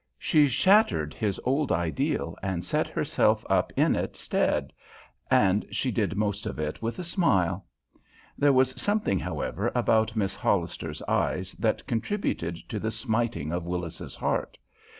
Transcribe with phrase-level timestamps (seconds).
[0.17, 4.73] She shattered his old ideal and set herself up in its stead,
[5.29, 7.67] and she did most of it with a smile.
[8.35, 14.15] There was something, however, about Miss Hollister's eyes that contributed to the smiting of Willis's
[14.15, 14.57] heart.